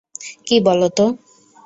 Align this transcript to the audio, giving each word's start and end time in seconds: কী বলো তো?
কী 0.47 0.55
বলো 0.59 0.87
তো? 0.97 1.05